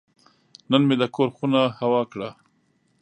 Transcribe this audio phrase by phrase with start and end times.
[0.69, 2.29] نن مې د کور خونه هوا کړه.